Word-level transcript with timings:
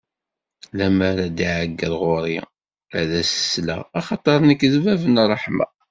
Lemmer 0.77 1.17
ad 1.25 1.33
d-iɛeggeḍ 1.37 1.93
ɣur-i, 2.01 2.37
ad 2.99 3.09
s-d-sleɣ, 3.27 3.81
axaṭer 3.99 4.39
nekk 4.47 4.61
d 4.73 4.75
bab 4.83 5.01
n 5.13 5.21
ṛṛeḥma. 5.27 5.67